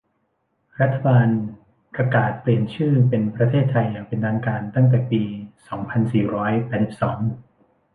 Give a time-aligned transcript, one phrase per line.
[0.81, 1.27] รัฐบาล
[1.95, 5.23] ประกาศเปลี่ยนชื่อเป็นประเทศไทยอย่างเป็นทางการตั้งแต่ปี
[5.67, 7.17] สองพันสี่ร้อยแปดสิบสอง